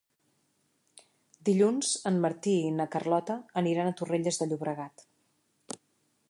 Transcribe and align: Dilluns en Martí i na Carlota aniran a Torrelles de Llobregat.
Dilluns 1.49 1.91
en 2.11 2.17
Martí 2.23 2.55
i 2.71 2.73
na 2.79 2.87
Carlota 2.97 3.37
aniran 3.63 3.91
a 3.91 3.95
Torrelles 4.01 4.41
de 4.43 4.49
Llobregat. 4.51 5.07